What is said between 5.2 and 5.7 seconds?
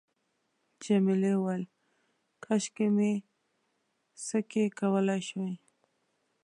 شوای.